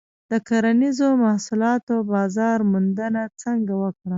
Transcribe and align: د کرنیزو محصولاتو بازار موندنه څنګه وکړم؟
د 0.31 0.33
کرنیزو 0.47 1.07
محصولاتو 1.23 1.95
بازار 2.13 2.57
موندنه 2.71 3.21
څنګه 3.41 3.73
وکړم؟ 3.83 4.09